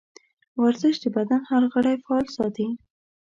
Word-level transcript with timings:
ورزش 0.61 0.95
د 1.03 1.05
بدن 1.15 1.41
هر 1.49 1.63
غړی 1.73 1.95
فعال 2.03 2.27
ساتي. 2.37 2.67